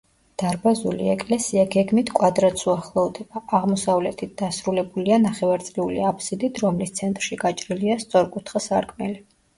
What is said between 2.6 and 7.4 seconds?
უახლოვდება, აღმოსავლეთით დასრულებულია ნახევარწრიული აბსიდით, რომლის ცენტრში